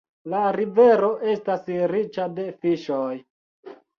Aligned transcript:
La 0.33 0.37
rivero 0.53 1.09
estas 1.33 1.69
riĉa 1.93 2.27
de 2.39 2.47
fiŝoj. 2.65 3.15